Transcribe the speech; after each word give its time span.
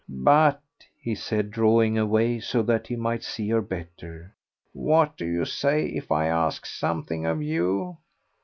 But," 0.09 0.63
he 0.99 1.13
said, 1.13 1.51
drawing 1.51 1.95
away 1.95 2.39
so 2.39 2.63
that 2.63 2.87
he 2.87 2.95
might 2.95 3.21
see 3.23 3.49
her 3.49 3.61
better, 3.61 4.33
"what 4.73 5.15
do 5.15 5.27
you 5.27 5.45
say 5.45 5.89
if 5.89 6.11
I 6.11 6.25
ask 6.25 6.65
something 6.65 7.27
of 7.27 7.43
you?" 7.43 7.99